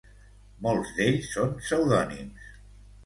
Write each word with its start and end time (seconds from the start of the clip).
Molts 0.67 0.95
d'ells 1.01 1.29
són 1.35 1.53
pseudònims. 1.61 2.49